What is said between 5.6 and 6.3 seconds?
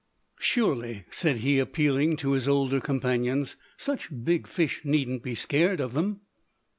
of them?"